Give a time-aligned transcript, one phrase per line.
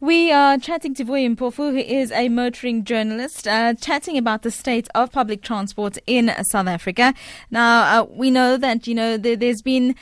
[0.00, 4.50] We are chatting to Vuyi Mpofu, who is a motoring journalist, uh, chatting about the
[4.52, 7.14] state of public transport in South Africa.
[7.50, 9.96] Now, uh, we know that, you know, there, has been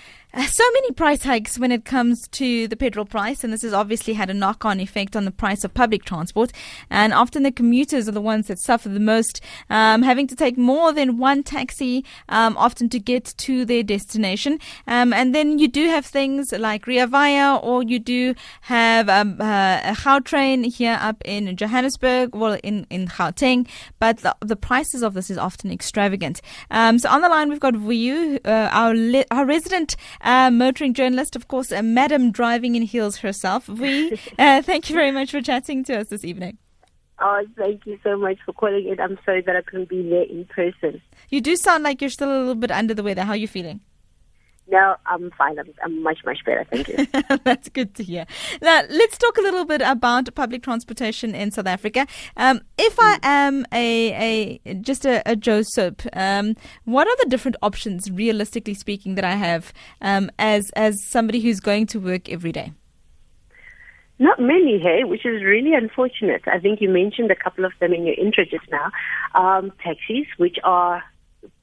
[0.44, 4.12] so many price hikes when it comes to the petrol price, and this has obviously
[4.12, 6.52] had a knock on effect on the price of public transport.
[6.90, 9.40] And often the commuters are the ones that suffer the most,
[9.70, 14.58] um, having to take more than one taxi, um, often to get to their destination.
[14.86, 19.40] Um, and then you do have things like Rea Vaya, or you do have um,
[19.40, 23.66] uh, a here up in Johannesburg, well, in, in Gauteng,
[23.98, 26.42] but the, the prices of this is often extravagant.
[26.70, 28.94] Um, so on the line, we've got Vuyi, uh, our,
[29.30, 33.68] our resident uh, motoring journalist, of course, a madam driving in heels herself.
[33.68, 36.58] We uh, thank you very much for chatting to us this evening.
[37.18, 39.00] Oh, thank you so much for calling in.
[39.00, 41.00] I'm sorry that I couldn't be there in person.
[41.30, 43.22] You do sound like you're still a little bit under the weather.
[43.22, 43.80] How are you feeling?
[44.68, 45.58] No, I'm fine.
[45.58, 46.64] I'm, I'm much, much better.
[46.64, 47.06] Thank you.
[47.44, 48.26] That's good to hear.
[48.60, 52.06] Now, let's talk a little bit about public transportation in South Africa.
[52.36, 57.28] Um, if I am a, a just a, a Joe Soap, um, what are the
[57.28, 62.28] different options, realistically speaking, that I have um, as as somebody who's going to work
[62.28, 62.72] every day?
[64.18, 66.42] Not many, hey, which is really unfortunate.
[66.46, 68.90] I think you mentioned a couple of them in your intro just now.
[69.34, 71.04] Um, taxis, which are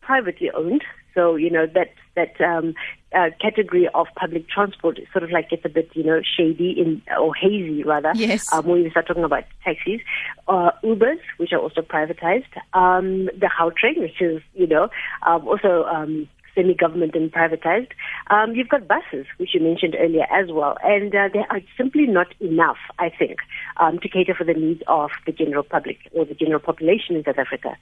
[0.01, 0.83] privately owned,
[1.13, 2.73] so, you know, that, that um,
[3.13, 7.01] uh, category of public transport sort of like gets a bit, you know, shady in,
[7.19, 8.11] or hazy rather.
[8.15, 8.51] Yes.
[8.51, 10.01] Um, when we start talking about taxis.
[10.47, 12.53] Uh, Ubers, which are also privatized.
[12.73, 14.89] Um, the Gautrain, which is, you know,
[15.25, 17.89] um, also, um, semi-government and privatized.
[18.29, 22.05] Um, you've got buses, which you mentioned earlier as well, and uh, they are simply
[22.05, 23.37] not enough, I think,
[23.77, 27.23] um, to cater for the needs of the general public or the general population in
[27.23, 27.75] South Africa.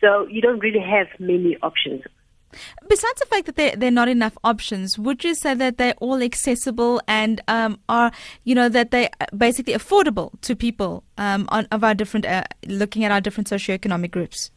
[0.00, 2.02] So you don't really have many options.
[2.88, 5.94] Besides the fact that there, there are not enough options, would you say that they're
[5.98, 8.12] all accessible and um, are,
[8.44, 13.04] you know, that they're basically affordable to people um, on, of our different, uh, looking
[13.04, 14.50] at our different socioeconomic groups?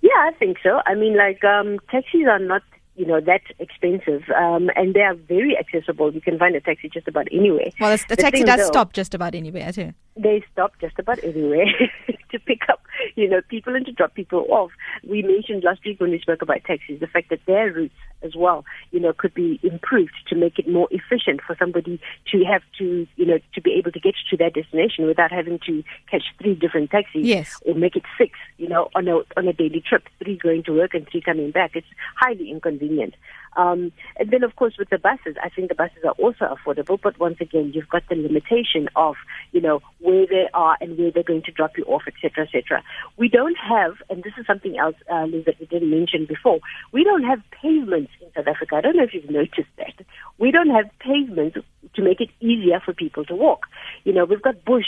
[0.00, 0.80] Yeah, I think so.
[0.86, 2.62] I mean, like, um, taxis are not
[2.94, 4.22] you know, that expensive.
[4.36, 6.12] Um, and they are very accessible.
[6.12, 7.70] You can find a taxi just about anywhere.
[7.80, 9.92] Well, the, the taxi does though, stop just about anywhere, too.
[10.16, 11.64] They stop just about anywhere
[12.30, 12.81] to pick up,
[13.14, 14.70] you know, people and to drop people off.
[15.08, 18.34] We mentioned last week when we spoke about taxis, the fact that their routes as
[18.36, 22.00] well, you know, could be improved to make it more efficient for somebody
[22.30, 25.58] to have to, you know, to be able to get to their destination without having
[25.66, 27.24] to catch three different taxis.
[27.24, 27.60] Yes.
[27.66, 30.72] Or make it six, you know, on a, on a daily trip, three going to
[30.72, 31.72] work and three coming back.
[31.74, 33.14] It's highly inconvenient.
[33.56, 36.98] Um, and then, of course, with the buses, I think the buses are also affordable.
[37.00, 39.16] But once again, you've got the limitation of,
[39.52, 42.82] you know, where they are and where they're going to drop you off, etc., etc.
[43.16, 46.60] We don't have, and this is something else, uh, Liz, that we didn't mention before.
[46.92, 48.76] We don't have pavements in South Africa.
[48.76, 50.04] I don't know if you've noticed that.
[50.38, 51.58] We don't have pavements
[51.94, 53.66] to make it easier for people to walk.
[54.04, 54.86] You know, we've got bush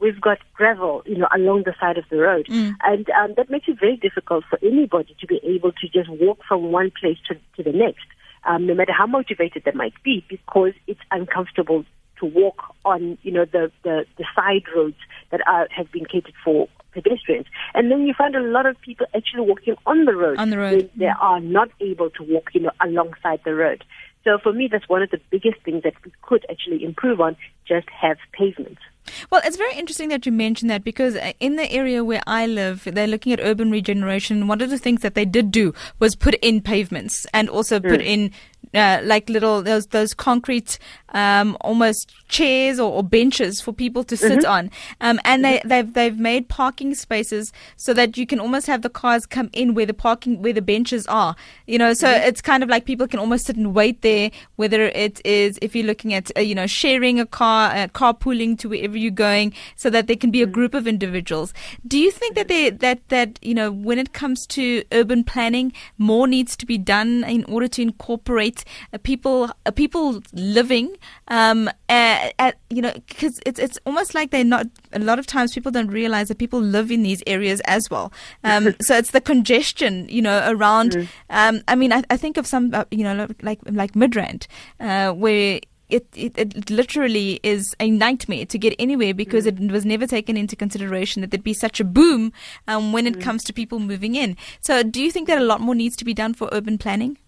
[0.00, 2.46] we've got gravel, you know, along the side of the road.
[2.46, 2.74] Mm.
[2.82, 6.40] And um, that makes it very difficult for anybody to be able to just walk
[6.46, 8.06] from one place to, to the next,
[8.44, 11.84] um, no matter how motivated they might be, because it's uncomfortable
[12.20, 14.96] to walk on, you know, the, the, the side roads
[15.30, 17.46] that are, have been catered for pedestrians.
[17.74, 20.38] And then you find a lot of people actually walking on the road.
[20.38, 20.90] On the road.
[20.96, 21.16] They mm.
[21.20, 23.84] are not able to walk, you know, alongside the road.
[24.22, 27.36] So for me, that's one of the biggest things that we could actually improve on,
[27.66, 28.80] just have pavements.
[29.30, 32.46] Well, it's very interesting that you mentioned that because uh, in the area where I
[32.46, 34.48] live, they're looking at urban regeneration.
[34.48, 38.00] One of the things that they did do was put in pavements and also put
[38.00, 38.06] mm.
[38.06, 38.30] in
[38.74, 40.78] uh, like little those those concrete
[41.10, 44.50] um, almost chairs or, or, benches for people to sit mm-hmm.
[44.50, 44.70] on,
[45.00, 48.90] um, and they they've they've made parking spaces so that you can almost have the
[48.90, 51.36] cars come in where the parking where the benches are.
[51.66, 52.26] You know, so mm-hmm.
[52.26, 54.32] it's kind of like people can almost sit and wait there.
[54.56, 58.58] Whether it is if you're looking at uh, you know sharing a car, uh, carpooling
[58.58, 60.52] to wherever you're going, so that there can be a mm-hmm.
[60.52, 61.54] group of individuals.
[61.86, 65.72] Do you think that they that that you know when it comes to urban planning,
[65.96, 70.96] more needs to be done in order to incorporate uh, people uh, people living
[71.28, 75.26] um, at, at you know because it's it's almost like they're not a lot of
[75.26, 78.12] times people don't realize that people live in these areas as well
[78.44, 81.08] um, so it's the congestion you know around mm.
[81.30, 84.46] um, I mean I, I, think of some uh, you know like like Midrand
[84.80, 89.64] uh, where it, it, it, literally is a nightmare to get anywhere because mm.
[89.64, 92.32] it was never taken into consideration that there'd be such a boom
[92.66, 93.22] um, when it mm.
[93.22, 94.36] comes to people moving in.
[94.60, 97.18] So, do you think that a lot more needs to be done for urban planning?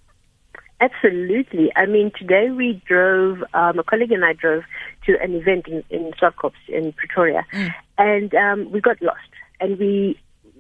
[0.81, 1.73] Absolutely.
[1.75, 4.65] I mean, today we drove, um, a colleague and I drove
[5.07, 7.75] to an event in, in Swartkops in Pretoria, mm.
[7.97, 9.31] and um, we got lost.
[9.59, 10.19] And we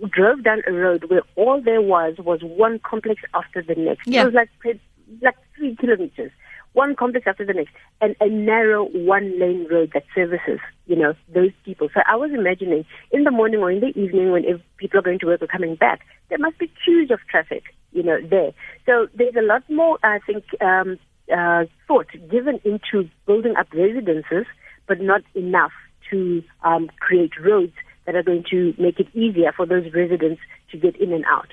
[0.09, 4.07] drove down a road where all there was was one complex after the next.
[4.07, 4.23] Yeah.
[4.23, 4.81] It was like,
[5.21, 6.33] like three kilometers
[6.77, 7.73] one complex after the next,
[8.03, 11.89] and a narrow one lane road that services, you know, those people.
[11.95, 14.45] So I was imagining in the morning or in the evening when
[14.77, 17.63] people are going to work or coming back, there must be queues of traffic,
[17.97, 18.53] you know, there.
[18.85, 20.99] So there's a lot more, I think, um,
[21.35, 24.47] uh, thought given into building up residences,
[24.87, 25.73] but not enough
[26.11, 27.73] to um, create roads
[28.05, 30.41] that are going to make it easier for those residents
[30.71, 31.49] to get in and out.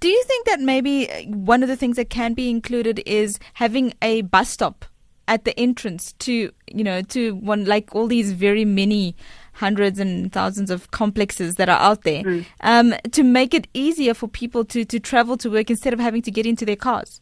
[0.00, 3.38] Do you think that maybe uh, one of the things that can be included is
[3.54, 4.84] having a bus stop
[5.28, 9.14] at the entrance to, you know, to one like all these very many
[9.54, 12.44] hundreds and thousands of complexes that are out there, mm.
[12.60, 16.22] um, to make it easier for people to, to travel to work instead of having
[16.22, 17.20] to get into their cars?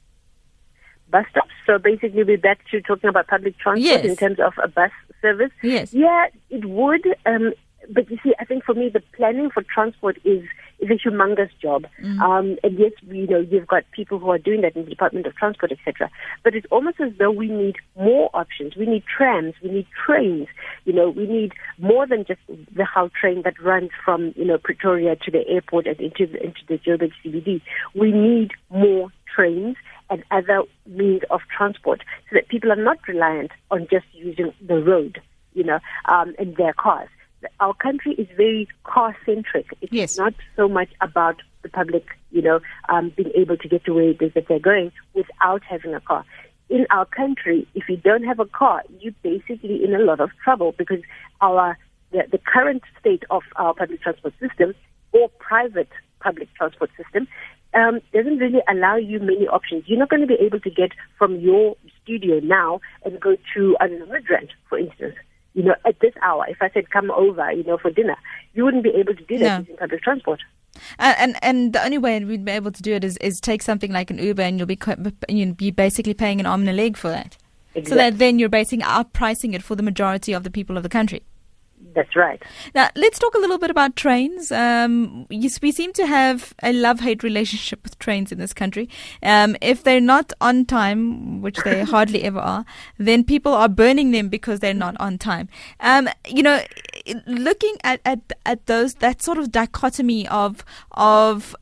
[1.11, 1.51] Bus stops.
[1.67, 4.05] So basically, we're back to talking about public transport yes.
[4.05, 4.91] in terms of a bus
[5.21, 5.53] service.
[5.63, 5.93] Yes.
[5.93, 7.07] Yeah, it would.
[7.27, 7.53] Um,
[7.91, 10.43] but you see, I think for me, the planning for transport is
[10.83, 11.87] is a humongous job.
[12.03, 12.21] Mm.
[12.21, 15.27] Um, and yes, you know, you've got people who are doing that in the Department
[15.27, 16.11] of Transport, etc.
[16.43, 18.77] But it's almost as though we need more options.
[18.77, 20.49] We need trams, we need trains.
[20.85, 25.17] You know, we need more than just the Gautrain that runs from you know Pretoria
[25.17, 27.63] to the airport and into the, into the Joburg CBD.
[27.95, 29.77] We need more trains
[30.11, 34.83] and other means of transport so that people are not reliant on just using the
[34.83, 35.21] road,
[35.55, 37.09] you know, um, in their cars
[37.61, 39.67] our country is very car centric.
[39.81, 40.19] It's yes.
[40.19, 44.11] not so much about the public, you know, um, being able to get to where
[44.11, 46.25] it is that they're going without having a car.
[46.69, 50.31] In our country, if you don't have a car, you're basically in a lot of
[50.43, 51.01] trouble because
[51.41, 51.77] our
[52.13, 54.75] the, the current state of our public transport system
[55.13, 55.89] or private
[56.21, 57.27] public transport system
[57.75, 59.85] um, doesn't really allow you many options.
[59.87, 63.77] You're not going to be able to get from your studio now and go to
[63.81, 65.15] a Midrand, for instance
[65.55, 68.17] you know, at this hour, if I said come over, you know, for dinner,
[68.55, 69.59] you wouldn't be able to do that no.
[69.61, 70.41] using public transport.
[70.99, 73.63] And, and and the only way we'd be able to do it is, is take
[73.63, 74.79] something like an Uber, and you'll be
[75.29, 77.37] you'll be basically paying an arm and a leg for that.
[77.75, 77.91] Exactly.
[77.91, 80.89] So that then you're basing outpricing it for the majority of the people of the
[80.89, 81.23] country.
[81.95, 82.43] That's right.
[82.75, 84.51] Now, let's talk a little bit about trains.
[84.51, 88.89] Um, yes, we seem to have a love hate relationship with trains in this country.
[89.23, 92.65] Um, if they're not on time, which they hardly ever are,
[92.99, 95.49] then people are burning them because they're not on time.
[95.81, 96.63] Um, you know,
[97.27, 101.55] looking at, at, at those, that sort of dichotomy of, of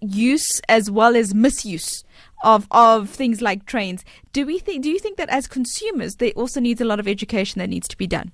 [0.00, 2.04] use as well as misuse
[2.42, 4.04] of of things like trains.
[4.32, 4.82] Do we think?
[4.82, 7.86] Do you think that as consumers, there also needs a lot of education that needs
[7.88, 8.32] to be done?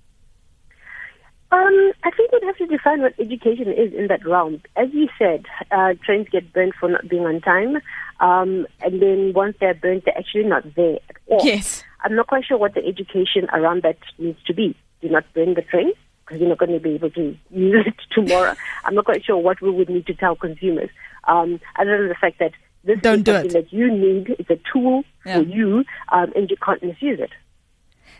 [1.56, 4.60] Um, I think we'd have to define what education is in that realm.
[4.76, 7.76] As you said, uh, trains get burnt for not being on time,
[8.20, 11.40] um, and then once they're burnt, they're actually not there at all.
[11.42, 11.82] Yes.
[12.04, 14.76] I'm not quite sure what the education around that needs to be.
[15.00, 15.92] Do not burn the train
[16.24, 18.54] because you're not going to be able to use it tomorrow.
[18.84, 20.90] I'm not quite sure what we would need to tell consumers,
[21.24, 22.52] um, other than the fact that
[22.84, 23.54] this Don't is do something it.
[23.54, 24.36] that you need.
[24.38, 25.38] It's a tool yeah.
[25.38, 27.30] for you, um, and you can't misuse it.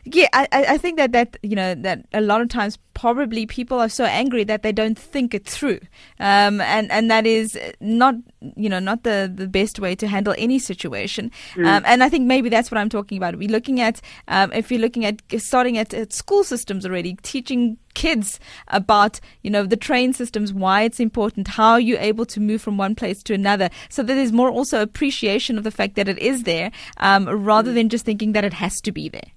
[0.08, 3.80] Yeah, I, I think that that you know that a lot of times probably people
[3.80, 5.80] are so angry that they don't think it through,
[6.20, 8.14] um, and and that is not
[8.54, 11.32] you know not the the best way to handle any situation.
[11.54, 11.66] Mm.
[11.66, 13.34] Um, and I think maybe that's what I'm talking about.
[13.34, 17.76] We're looking at um, if you're looking at starting at, at school systems already, teaching
[17.94, 18.38] kids
[18.68, 22.78] about you know the train systems, why it's important, how you're able to move from
[22.78, 26.20] one place to another, so that there's more also appreciation of the fact that it
[26.20, 27.74] is there, um, rather mm.
[27.74, 29.32] than just thinking that it has to be there.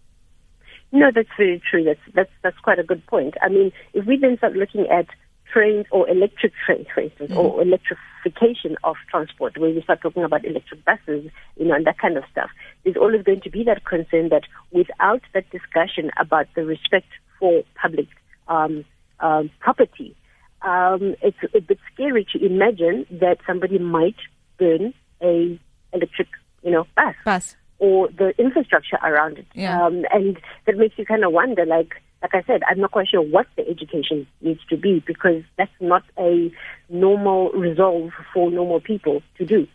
[0.91, 1.83] No, that's very true.
[1.83, 3.35] That's that's that's quite a good point.
[3.41, 5.07] I mean, if we then start looking at
[5.51, 7.39] trains or electric trains, for instance, mm-hmm.
[7.39, 11.97] or electrification of transport, where we start talking about electric buses, you know, and that
[11.97, 12.49] kind of stuff,
[12.83, 17.07] there's always going to be that concern that without that discussion about the respect
[17.39, 18.07] for public
[18.47, 18.83] um,
[19.19, 20.15] um, property,
[20.61, 24.17] um, it's a bit scary to imagine that somebody might
[24.57, 25.59] burn a
[25.93, 26.27] electric,
[26.63, 27.15] you know, bus.
[27.25, 29.47] Bus or the infrastructure around it.
[29.53, 29.85] Yeah.
[29.85, 33.07] Um, and that makes you kind of wonder, like, like I said, I'm not quite
[33.07, 36.51] sure what the education needs to be because that's not a
[36.89, 39.67] normal resolve for normal people to do.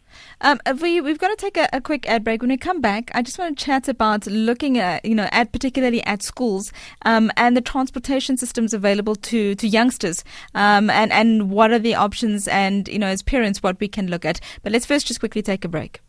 [0.42, 2.42] Um, we, we've got to take a, a, quick ad break.
[2.42, 5.52] When we come back, I just want to chat about looking at, you know, at
[5.52, 6.70] particularly at schools
[7.06, 10.22] um, and the transportation systems available to, to youngsters
[10.54, 14.08] um, and, and what are the options and, you know, as parents, what we can
[14.08, 14.38] look at.
[14.62, 16.00] But let's first just quickly take a break.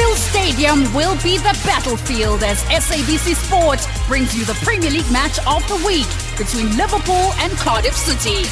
[0.00, 5.38] Anfield Stadium will be the battlefield as SABC Sport brings you the Premier League match
[5.46, 8.48] of the week between Liverpool and Cardiff City.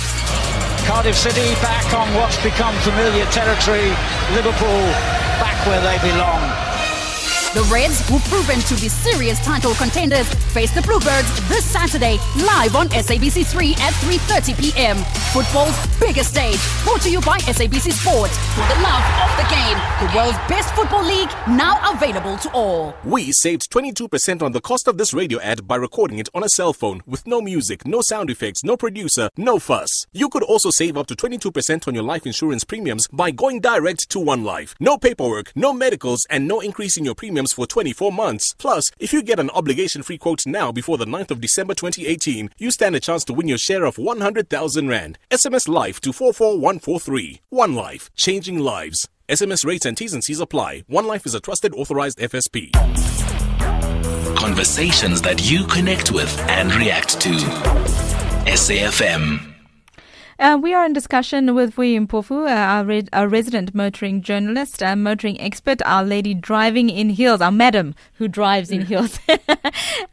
[0.85, 3.89] Cardiff City back on what's become familiar territory.
[4.37, 4.83] Liverpool
[5.41, 6.68] back where they belong.
[7.55, 12.77] The Reds, who've proven to be serious title contenders, face the Bluebirds this Saturday, live
[12.77, 14.97] on SABC3 at 3.30 p.m.
[15.33, 18.31] Football's biggest stage, brought to you by SABC Sport.
[18.31, 22.95] For the love of the game, the world's best football league, now available to all.
[23.03, 26.51] We saved 22% on the cost of this radio ad by recording it on a
[26.51, 30.07] cell phone with no music, no sound effects, no producer, no fuss.
[30.13, 34.11] You could also save up to 22% on your life insurance premiums by going direct
[34.11, 34.75] to One Life.
[34.79, 38.55] No paperwork, no medicals, and no increase in your premiums for 24 months.
[38.59, 42.51] Plus, if you get an obligation free quote now before the 9th of December 2018,
[42.59, 45.19] you stand a chance to win your share of 100,000 Rand.
[45.31, 47.41] SMS Life to 44143.
[47.51, 49.09] One Life, changing lives.
[49.29, 50.85] SMS rates and T's and C's apply.
[50.87, 52.73] One Life is a trusted authorized FSP.
[54.37, 57.31] Conversations that you connect with and react to.
[58.47, 59.48] SAFM.
[60.41, 64.81] Uh, we are in discussion with Vuyi Mpofu, uh, our, re- our, resident motoring journalist,
[64.85, 69.19] uh, motoring expert, our lady driving in heels, our madam who drives in heels.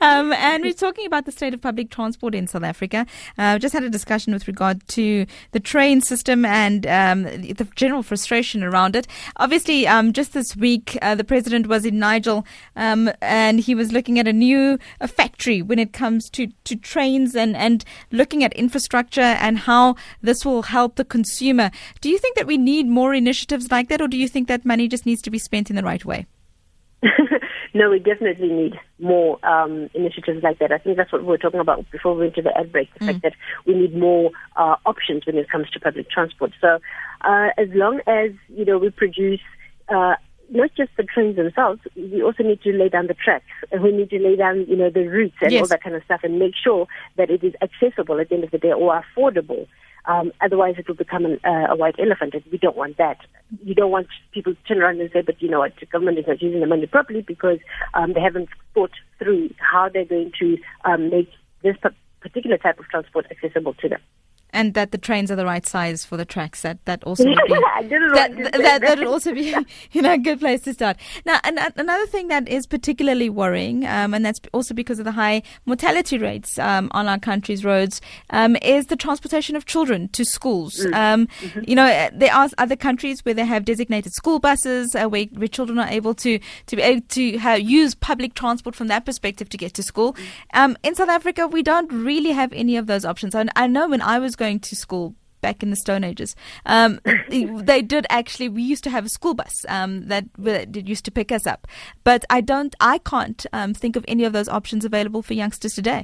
[0.02, 3.06] um, and we're talking about the state of public transport in South Africa.
[3.38, 8.02] Uh, just had a discussion with regard to the train system and um, the general
[8.02, 9.06] frustration around it.
[9.38, 13.92] Obviously, um, just this week, uh, the president was in Nigel um, and he was
[13.92, 18.44] looking at a new a factory when it comes to, to trains and, and looking
[18.44, 21.72] at infrastructure and how this will help the consumer.
[22.02, 24.66] Do you think that we need more initiatives like that, or do you think that
[24.66, 26.26] money just needs to be spent in the right way?
[27.74, 30.72] no, we definitely need more um, initiatives like that.
[30.72, 32.94] I think that's what we were talking about before we went to the ad break,
[32.94, 33.08] the mm.
[33.08, 33.34] fact that
[33.66, 36.52] we need more uh, options when it comes to public transport.
[36.62, 36.80] So
[37.22, 39.42] uh, as long as, you know, we produce
[39.90, 40.16] uh,
[40.50, 43.92] not just the trains themselves, we also need to lay down the tracks and we
[43.92, 45.62] need to lay down, you know, the routes and yes.
[45.62, 46.88] all that kind of stuff and make sure
[47.18, 49.68] that it is accessible at the end of the day or affordable.
[50.08, 53.18] Um, otherwise, it will become an, uh, a white elephant, and we don't want that.
[53.64, 55.74] You don't want people to turn around and say, "But you know what?
[55.80, 57.58] The government is not using the money properly because
[57.96, 61.32] um, they haven't thought through how they're going to um, make
[61.64, 61.76] this
[62.22, 64.02] particular type of transport accessible to them."
[64.56, 66.62] And that the trains are the right size for the tracks.
[66.62, 69.54] That that also would be that, that, that, that would also be
[69.92, 70.98] you know a good place to start.
[71.26, 75.12] Now, and, another thing that is particularly worrying, um, and that's also because of the
[75.12, 80.24] high mortality rates um, on our country's roads, um, is the transportation of children to
[80.24, 80.78] schools.
[80.78, 80.94] Mm.
[80.94, 81.60] Um, mm-hmm.
[81.68, 85.50] You know, there are other countries where they have designated school buses uh, where, where
[85.50, 89.50] children are able to to be able to have, use public transport from that perspective
[89.50, 90.14] to get to school.
[90.14, 90.26] Mm.
[90.54, 93.36] Um, in South Africa, we don't really have any of those options.
[93.36, 96.36] And I know when I was going going to school back in the Stone Ages.
[96.66, 97.00] Um,
[97.30, 98.50] they did actually.
[98.50, 101.68] We used to have a school bus um, that, that used to pick us up,
[102.04, 102.74] but I don't.
[102.80, 106.02] I can't um, think of any of those options available for youngsters today.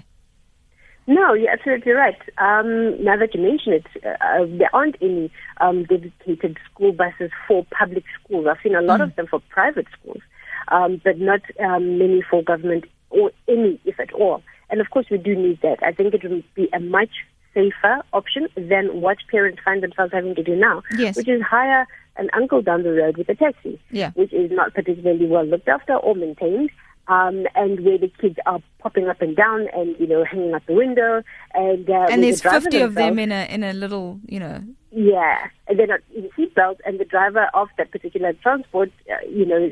[1.07, 2.21] No, you're absolutely right.
[2.37, 7.65] Um, now that you mention it, uh, there aren't any um, dedicated school buses for
[7.79, 8.45] public schools.
[8.49, 9.05] I've seen a lot mm.
[9.05, 10.21] of them for private schools,
[10.67, 14.43] um, but not um, many for government or any, if at all.
[14.69, 15.79] And of course, we do need that.
[15.83, 17.13] I think it would be a much
[17.53, 21.15] safer option than what parents find themselves having to do now, yes.
[21.15, 24.11] which is hire an uncle down the road with a taxi, yeah.
[24.11, 26.69] which is not particularly well looked after or maintained.
[27.07, 30.65] Um, and where the kids are popping up and down and you know hanging out
[30.67, 34.19] the window and uh, and there's the 50 of them in a in a little
[34.27, 38.91] you know yeah and they're not in seatbelts and the driver of that particular transport
[39.09, 39.71] uh, you know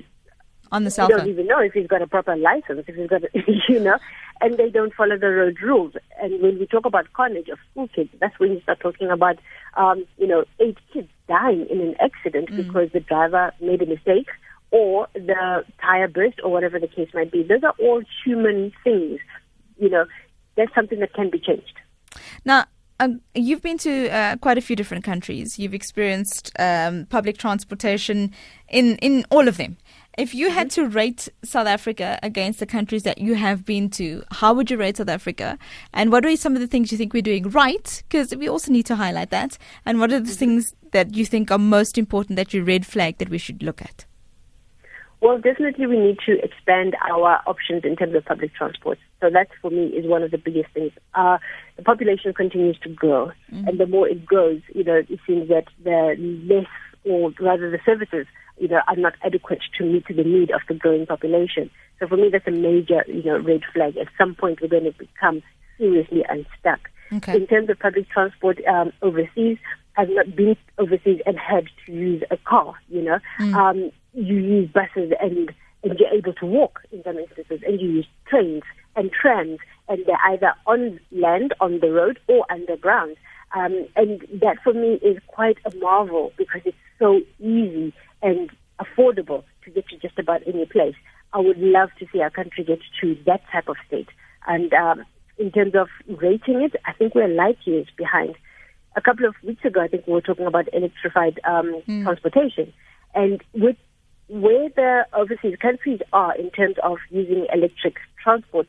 [0.71, 1.19] on the cell phone.
[1.19, 3.29] don't even know if he's got a proper license, if he's got, a,
[3.69, 3.97] you know,
[4.41, 5.93] and they don't follow the road rules.
[6.21, 9.37] And when we talk about carnage of school kids, that's when you start talking about,
[9.75, 12.57] um, you know, eight kids dying in an accident mm.
[12.57, 14.27] because the driver made a mistake
[14.71, 17.43] or the tire burst or whatever the case might be.
[17.43, 19.19] Those are all human things.
[19.77, 20.05] You know,
[20.55, 21.73] that's something that can be changed.
[22.45, 22.65] Now,
[22.99, 25.57] um, you've been to uh, quite a few different countries.
[25.57, 28.33] You've experienced um, public transportation
[28.67, 29.77] in, in all of them.
[30.17, 30.83] If you had mm-hmm.
[30.83, 34.77] to rate South Africa against the countries that you have been to, how would you
[34.77, 35.57] rate South Africa?
[35.93, 38.03] And what are some of the things you think we're doing right?
[38.07, 39.57] Because we also need to highlight that.
[39.85, 40.33] And what are the mm-hmm.
[40.33, 43.81] things that you think are most important that you red flag that we should look
[43.81, 44.05] at?
[45.21, 48.97] Well, definitely we need to expand our options in terms of public transport.
[49.19, 50.93] So that, for me, is one of the biggest things.
[51.13, 51.39] Uh,
[51.75, 53.67] the population continues to grow, mm-hmm.
[53.67, 56.15] and the more it grows, you know, it seems that the
[56.47, 56.67] less,
[57.03, 58.27] or rather the services
[58.59, 61.69] you know, are not adequate to meet the need of the growing population.
[61.99, 63.97] So for me, that's a major, you know, red flag.
[63.97, 65.41] At some point, we're going to become
[65.77, 66.89] seriously unstuck.
[67.11, 67.35] Okay.
[67.35, 69.57] In terms of public transport um, overseas,
[69.97, 72.75] I've not been overseas and had to use a car.
[72.89, 73.53] You know, mm.
[73.55, 75.51] um, you use buses and
[75.81, 78.63] and you're able to walk in some instances, and you use trains
[78.97, 83.15] and trams, and they're either on land, on the road, or underground.
[83.55, 88.49] Um, and that for me is quite a marvel because it's so easy and
[88.79, 90.95] affordable to get to just about any place.
[91.33, 94.09] I would love to see our country get to that type of state.
[94.47, 95.05] And um,
[95.37, 98.35] in terms of rating it, I think we're light years behind.
[98.95, 102.03] A couple of weeks ago, I think we were talking about electrified um, mm.
[102.03, 102.73] transportation.
[103.13, 103.77] And with
[104.27, 108.67] where the overseas countries are in terms of using electric transport,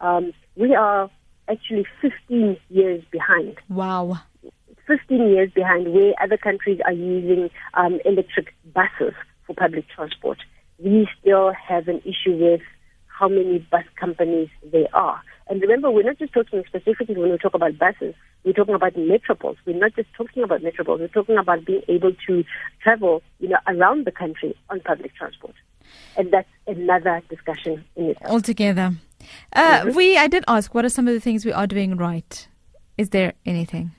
[0.00, 1.10] um, we are
[1.48, 3.56] actually 15 years behind.
[3.68, 4.20] Wow.
[4.86, 9.14] 15 years behind where other countries are using um, electric buses
[9.46, 10.38] for public transport.
[10.78, 12.60] We still have an issue with
[13.06, 15.22] how many bus companies there are.
[15.48, 18.94] And remember, we're not just talking specifically when we talk about buses, we're talking about
[18.94, 19.56] metropoles.
[19.66, 22.44] We're not just talking about metropoles, we're talking about being able to
[22.82, 25.54] travel, you know, around the country on public transport.
[26.16, 28.32] And that's another discussion in itself.
[28.32, 28.92] Altogether.
[29.52, 29.96] Uh, mm-hmm.
[29.96, 32.48] We, I did ask, what are some of the things we are doing right?
[32.98, 33.92] Is there anything?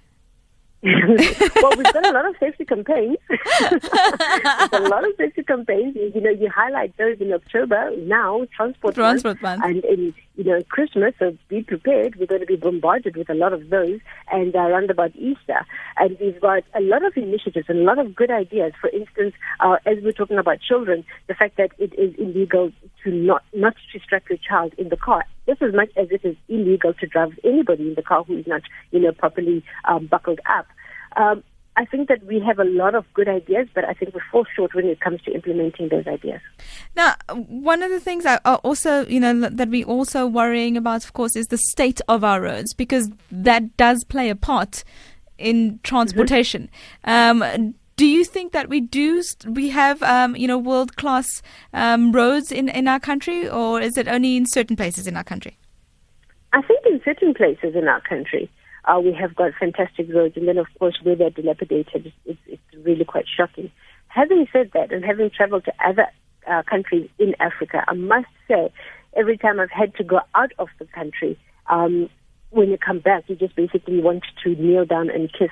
[1.61, 3.15] well, we've got a lot of safety campaigns.
[3.29, 5.95] a lot of safety campaigns.
[5.95, 9.63] You know, you highlight those in October now, transport, transport month, month.
[9.63, 11.13] and in you know Christmas.
[11.19, 12.17] So be prepared.
[12.17, 15.65] We're going to be bombarded with a lot of those, and uh, around about Easter,
[15.95, 18.73] and we've got a lot of initiatives and a lot of good ideas.
[18.81, 22.73] For instance, uh, as we're talking about children, the fact that it is illegal
[23.05, 26.21] to not not to strap your child in the car just as much as it
[26.23, 30.07] is illegal to drive anybody in the car who is not, you know, properly um,
[30.07, 30.67] buckled up.
[31.15, 31.43] Um,
[31.75, 34.45] I think that we have a lot of good ideas, but I think we fall
[34.55, 36.39] short when it comes to implementing those ideas.
[36.95, 41.13] Now, one of the things I also, you know, that we also worrying about, of
[41.13, 44.83] course, is the state of our roads because that does play a part
[45.39, 46.69] in transportation.
[47.05, 47.41] Mm-hmm.
[47.41, 51.41] Um, do you think that we do we have um, you know world class
[51.73, 55.23] um, roads in in our country, or is it only in certain places in our
[55.23, 55.57] country?
[56.53, 58.49] I think in certain places in our country.
[58.85, 62.61] Uh, we have got fantastic roads, and then of course where they're dilapidated, it's, it's
[62.83, 63.71] really quite shocking.
[64.09, 66.07] Having said that, and having travelled to other
[66.51, 68.73] uh, countries in Africa, I must say,
[69.15, 72.09] every time I've had to go out of the country, um,
[72.49, 75.49] when you come back, you just basically want to kneel down and kiss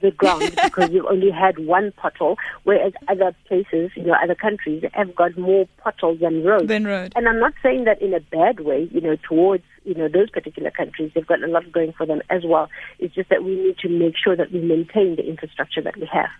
[0.00, 4.84] the ground because you've only had one pothole, whereas other places, you know, other countries
[4.92, 6.68] have got more potholes than roads.
[6.68, 7.12] Than road.
[7.16, 10.30] And I'm not saying that in a bad way, you know, towards, you know, those
[10.30, 11.12] particular countries.
[11.14, 12.68] They've got a lot going for them as well.
[12.98, 16.08] It's just that we need to make sure that we maintain the infrastructure that we
[16.12, 16.30] have.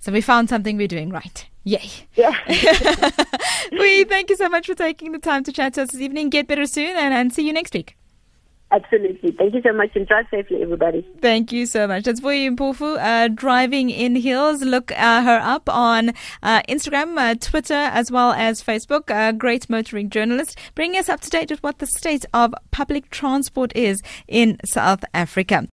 [0.00, 1.46] So we found something we're doing right.
[1.64, 1.88] Yay.
[2.14, 2.36] Yeah.
[3.72, 6.28] we thank you so much for taking the time to chat to us this evening.
[6.28, 7.96] Get better soon and, and see you next week.
[8.74, 9.30] Absolutely.
[9.30, 11.06] Thank you so much and drive safely, everybody.
[11.20, 12.02] Thank you so much.
[12.04, 14.62] That's Vuyi Mpofu, uh, driving in heels.
[14.62, 16.08] Look uh, her up on
[16.42, 19.10] uh, Instagram, uh, Twitter, as well as Facebook.
[19.10, 23.10] A great motoring journalist, bringing us up to date with what the state of public
[23.10, 25.68] transport is in South Africa.